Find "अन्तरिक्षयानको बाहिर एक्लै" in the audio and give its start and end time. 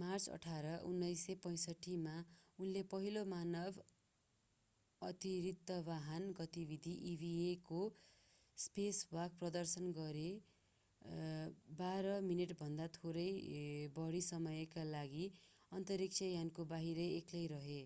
15.72-17.44